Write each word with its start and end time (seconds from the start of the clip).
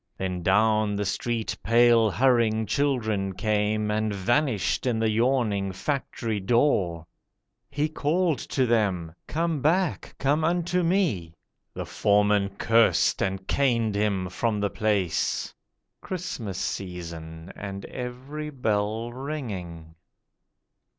Then 0.17 0.41
down 0.41 0.95
the 0.95 1.05
street 1.05 1.55
pale 1.61 2.09
hurrying 2.09 2.65
children 2.65 3.33
came, 3.33 3.91
And 3.91 4.11
vanished 4.11 4.87
in 4.87 4.97
the 4.97 5.11
yawning 5.11 5.71
Factory 5.71 6.39
door. 6.39 7.05
He 7.69 7.87
called 7.87 8.39
to 8.49 8.65
them: 8.65 9.13
'Come 9.27 9.61
back, 9.61 10.15
come 10.17 10.43
unto 10.43 10.81
Me.' 10.81 11.35
The 11.75 11.85
Foreman 11.85 12.49
cursed, 12.57 13.21
and 13.21 13.45
caned 13.47 13.93
Him 13.93 14.27
from 14.29 14.59
the 14.59 14.71
place. 14.71 15.53
(Christmas 16.01 16.57
season, 16.57 17.53
and 17.55 17.85
every 17.85 18.49
bell 18.49 19.13
ringing.) 19.13 19.93